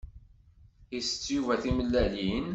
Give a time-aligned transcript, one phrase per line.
[0.97, 2.45] Isett Yuba timellalin?